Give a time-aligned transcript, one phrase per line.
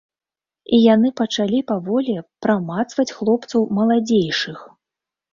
[0.75, 2.15] І яны пачалі паволі
[2.45, 4.65] прамацваць хлопцаў маладзейшых.